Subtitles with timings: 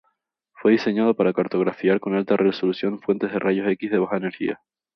[0.53, 4.59] Fue diseñado para cartografiar con alta resolución fuentes de rayos X de baja energía.